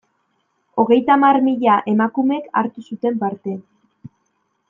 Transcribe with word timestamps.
Hogeita 0.83 1.13
hamar 1.15 1.37
mila 1.49 1.75
emakumek 1.93 2.49
hartu 2.61 2.87
zuten 2.87 3.23
parte. 3.25 3.57